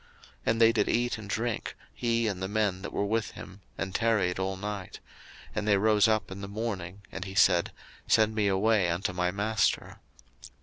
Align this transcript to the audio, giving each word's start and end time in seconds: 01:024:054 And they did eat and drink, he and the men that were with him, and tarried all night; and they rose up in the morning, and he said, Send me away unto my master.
01:024:054 0.01 0.09
And 0.47 0.61
they 0.61 0.71
did 0.71 0.89
eat 0.89 1.17
and 1.19 1.29
drink, 1.29 1.75
he 1.93 2.27
and 2.27 2.41
the 2.41 2.47
men 2.47 2.81
that 2.81 2.91
were 2.91 3.05
with 3.05 3.31
him, 3.33 3.61
and 3.77 3.93
tarried 3.93 4.39
all 4.39 4.57
night; 4.57 4.99
and 5.53 5.67
they 5.67 5.77
rose 5.77 6.07
up 6.07 6.31
in 6.31 6.41
the 6.41 6.47
morning, 6.47 7.03
and 7.11 7.25
he 7.25 7.35
said, 7.35 7.71
Send 8.07 8.33
me 8.33 8.47
away 8.47 8.89
unto 8.89 9.13
my 9.13 9.29
master. 9.29 9.97